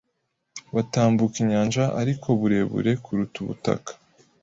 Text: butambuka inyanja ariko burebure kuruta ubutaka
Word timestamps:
butambuka 0.73 1.35
inyanja 1.43 1.83
ariko 2.01 2.27
burebure 2.39 2.91
kuruta 3.03 3.35
ubutaka 3.43 3.91